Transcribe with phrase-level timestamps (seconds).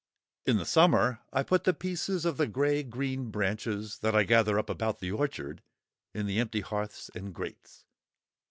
[0.47, 4.57] In the summer I put the pieces of the grey green branches, that I gather
[4.57, 5.61] up about the orchard,
[6.15, 7.85] in the empty hearths and grates.